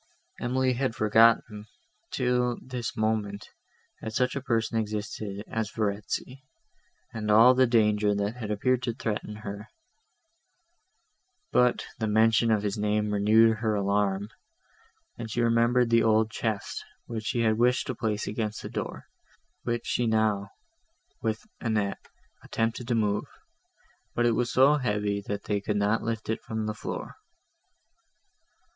Emily 0.41 0.73
had 0.73 0.95
forgotten, 0.95 1.67
till 2.09 2.57
this 2.59 2.97
moment, 2.97 3.47
that 4.01 4.13
such 4.13 4.35
a 4.35 4.41
person 4.41 4.79
existed 4.79 5.43
as 5.47 5.69
Verezzi, 5.69 6.41
and 7.13 7.29
all 7.29 7.53
the 7.53 7.67
danger 7.67 8.15
that 8.15 8.37
had 8.37 8.49
appeared 8.49 8.81
to 8.81 8.95
threaten 8.95 9.35
her; 9.45 9.67
but 11.51 11.85
the 11.99 12.07
mention 12.07 12.49
of 12.49 12.63
his 12.63 12.79
name 12.79 13.13
renewed 13.13 13.57
her 13.57 13.75
alarm, 13.75 14.29
and 15.19 15.29
she 15.29 15.39
remembered 15.39 15.91
the 15.91 16.01
old 16.01 16.31
chest, 16.31 16.83
that 17.07 17.23
she 17.23 17.41
had 17.41 17.59
wished 17.59 17.85
to 17.85 17.93
place 17.93 18.25
against 18.25 18.63
the 18.63 18.69
door, 18.69 19.05
which 19.61 19.85
she 19.85 20.07
now, 20.07 20.49
with 21.21 21.45
Annette, 21.59 22.07
attempted 22.43 22.87
to 22.87 22.95
move, 22.95 23.25
but 24.15 24.25
it 24.25 24.31
was 24.33 24.51
so 24.51 24.77
heavy, 24.77 25.21
that 25.27 25.43
they 25.43 25.61
could 25.61 25.77
not 25.77 26.01
lift 26.01 26.27
it 26.27 26.41
from 26.41 26.65
the 26.65 26.73
floor. 26.73 27.17